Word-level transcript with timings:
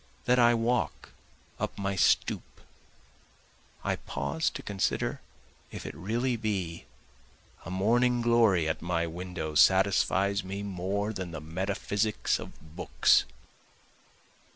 That 0.25 0.39
I 0.39 0.55
walk 0.55 1.09
up 1.59 1.77
my 1.77 1.95
stoop, 1.95 2.59
I 3.83 3.97
pause 3.97 4.49
to 4.49 4.63
consider 4.63 5.21
if 5.69 5.85
it 5.85 5.93
really 5.93 6.35
be, 6.35 6.85
A 7.65 7.69
morning 7.69 8.23
glory 8.23 8.67
at 8.67 8.81
my 8.81 9.05
window 9.05 9.53
satisfies 9.53 10.43
me 10.43 10.63
more 10.63 11.13
than 11.13 11.29
the 11.29 11.39
metaphysics 11.39 12.39
of 12.39 12.75
books. 12.75 13.25